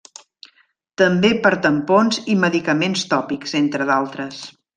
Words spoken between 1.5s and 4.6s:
tampons i medicaments tòpics entre d’altres.